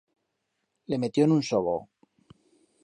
Le 0.93 0.97
metión 1.03 1.35
un 1.37 1.43
sobo. 1.49 1.77